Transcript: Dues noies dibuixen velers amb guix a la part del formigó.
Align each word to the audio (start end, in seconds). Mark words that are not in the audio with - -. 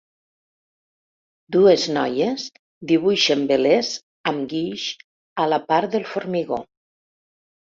Dues 1.55 1.83
noies 1.97 2.45
dibuixen 2.93 3.43
velers 3.53 3.93
amb 4.33 4.49
guix 4.55 4.87
a 5.45 5.47
la 5.55 5.61
part 5.69 5.93
del 5.99 6.09
formigó. 6.17 6.61